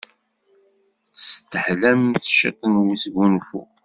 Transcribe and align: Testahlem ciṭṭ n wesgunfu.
Testahlem 1.15 2.03
ciṭṭ 2.35 2.61
n 2.73 2.75
wesgunfu. 2.83 3.61